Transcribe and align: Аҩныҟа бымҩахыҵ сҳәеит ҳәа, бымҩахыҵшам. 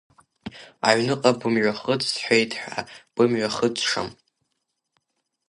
Аҩныҟа 0.87 1.31
бымҩахыҵ 1.39 2.01
сҳәеит 2.13 2.51
ҳәа, 2.61 2.79
бымҩахыҵшам. 3.15 4.09